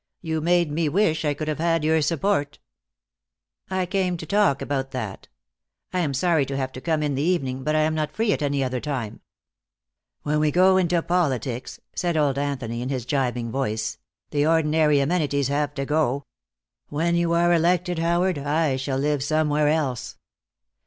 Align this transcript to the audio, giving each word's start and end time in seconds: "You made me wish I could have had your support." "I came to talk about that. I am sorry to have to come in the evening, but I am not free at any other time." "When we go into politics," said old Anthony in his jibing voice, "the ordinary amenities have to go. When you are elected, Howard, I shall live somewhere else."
"You 0.23 0.41
made 0.41 0.71
me 0.71 0.89
wish 0.89 1.23
I 1.23 1.35
could 1.35 1.47
have 1.47 1.59
had 1.59 1.83
your 1.83 2.01
support." 2.01 2.57
"I 3.69 3.85
came 3.85 4.17
to 4.17 4.25
talk 4.25 4.59
about 4.59 4.89
that. 4.89 5.27
I 5.93 5.99
am 5.99 6.15
sorry 6.15 6.43
to 6.47 6.57
have 6.57 6.71
to 6.71 6.81
come 6.81 7.03
in 7.03 7.13
the 7.13 7.21
evening, 7.21 7.63
but 7.63 7.75
I 7.75 7.81
am 7.81 7.93
not 7.93 8.11
free 8.11 8.33
at 8.33 8.41
any 8.41 8.63
other 8.63 8.79
time." 8.79 9.21
"When 10.23 10.39
we 10.39 10.49
go 10.49 10.77
into 10.77 10.99
politics," 11.03 11.79
said 11.95 12.17
old 12.17 12.39
Anthony 12.39 12.81
in 12.81 12.89
his 12.89 13.05
jibing 13.05 13.51
voice, 13.51 13.99
"the 14.31 14.43
ordinary 14.47 14.99
amenities 15.01 15.49
have 15.49 15.75
to 15.75 15.85
go. 15.85 16.25
When 16.89 17.13
you 17.15 17.33
are 17.33 17.53
elected, 17.53 17.99
Howard, 17.99 18.39
I 18.39 18.77
shall 18.77 18.97
live 18.97 19.21
somewhere 19.21 19.67
else." 19.67 20.17